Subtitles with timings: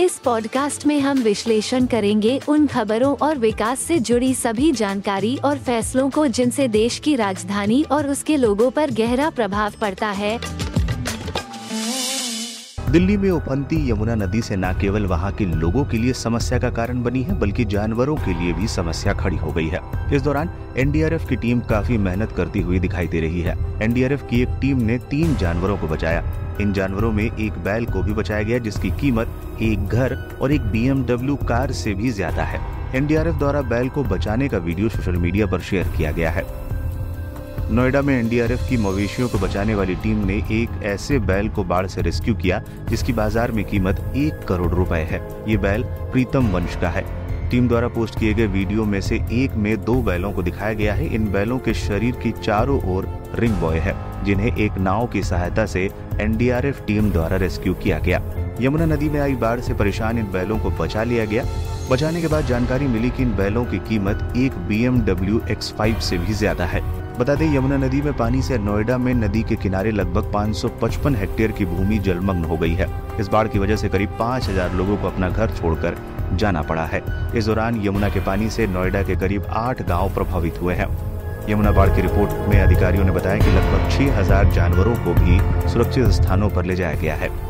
[0.00, 5.58] इस पॉडकास्ट में हम विश्लेषण करेंगे उन खबरों और विकास से जुड़ी सभी जानकारी और
[5.58, 10.65] फैसलों को जिनसे देश की राजधानी और उसके लोगों पर गहरा प्रभाव पड़ता है।
[12.96, 16.70] दिल्ली में उफनती यमुना नदी से न केवल वहाँ के लोगों के लिए समस्या का
[16.70, 19.80] कारण बनी है, बल्कि जानवरों के लिए भी समस्या खड़ी हो गई है।
[20.14, 24.40] इस दौरान एनडीआरएफ की टीम काफ़ी मेहनत करती हुई दिखाई दे रही है। एनडीआरएफ की
[24.42, 26.24] एक टीम ने तीन जानवरों को बचाया।
[26.60, 30.70] इन जानवरों में एक बैल को भी बचाया गया, जिसकी कीमत एक घर और एक
[30.72, 32.60] बीएमडब्ल्यू कार से भी ज़्यादा है।
[32.94, 36.46] एनडीआरएफ द्वारा बैल को बचाने का वीडियो सोशल मीडिया पर शेयर किया गया है।
[37.70, 41.86] नोएडा में एनडीआरएफ की मवेशियों को बचाने वाली टीम ने एक ऐसे बैल को बाढ़
[41.86, 45.82] से रेस्क्यू किया, जिसकी बाज़ार में कीमत एक करोड़ रुपए है। ये बैल
[46.12, 47.04] प्रीतम वंश का है।
[47.50, 50.94] टीम द्वारा पोस्ट किए गए वीडियो में से एक में दो बैलों को दिखाया गया
[50.94, 55.22] है। इन बैलों के शरीर की चारों ओर रिंग बॉय है, जिन्हें एक नाव की
[55.22, 55.88] सहायता से
[56.20, 58.20] एनडीआरएफ टीम द्वारा रेस्क्यू किया गया।
[58.60, 61.44] यमुना नदी में आई बाढ़ से परेशान इन बैलों को बचा लिया गया।
[61.90, 65.98] बचाने के बाद जानकारी मिली कि इन बैलों की कीमत एक बी एमडब्ल्यू एक्स फाइव
[66.00, 66.82] से भी ज़्यादा है।
[67.18, 71.52] बता दें, यमुना नदी में पानी से नोएडा में नदी के किनारे लगभग 555 हेक्टेयर
[71.52, 72.88] की भूमि जलमग्न हो गई है।
[73.20, 75.96] इस बाढ़ की वजह से करीब 5000 लोगों को अपना घर छोड़कर
[76.32, 77.02] जाना पड़ा है।
[77.36, 80.88] इस दौरान यमुना के पानी से नोएडा के करीब आठ गाँव प्रभावित हुए हैं।
[81.48, 86.06] यमुना बाढ़ की रिपोर्ट में अधिकारियों ने बताया कि लगभग 6000 जानवरों को भी सुरक्षित
[86.06, 87.45] स्थानों पर ले जाया गया है।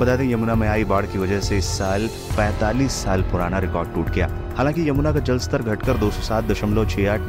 [0.00, 3.94] बता दें, यमुना में आई बाढ़ की वजह से इस साल 45 साल पुराना रिकॉर्ड
[3.94, 6.10] टूट गया। हालाँकि यमुना का जलस्तर घटकर दो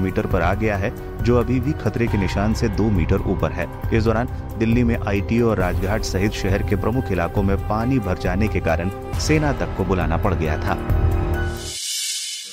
[0.01, 3.51] मीटर पर आ गया है, जो अभी भी खतरे के निशान से दो मीटर ऊपर
[3.51, 4.27] है। इस दौरान
[4.57, 8.59] दिल्ली में आईटीओ और राजघाट सहित शहर के प्रमुख इलाकों में पानी भर जाने के
[8.59, 11.00] कारण सेना तक को बुलाना पड़ गया था।